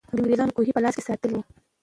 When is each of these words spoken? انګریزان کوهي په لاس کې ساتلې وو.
انګریزان 0.15 0.49
کوهي 0.55 0.71
په 0.75 0.81
لاس 0.83 0.93
کې 0.97 1.03
ساتلې 1.07 1.33
وو. 1.37 1.43